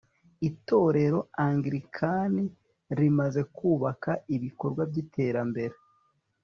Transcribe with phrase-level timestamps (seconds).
[0.49, 2.45] itorero anglikani
[2.97, 5.75] rimaze kubaka ibikorwa by'iterambere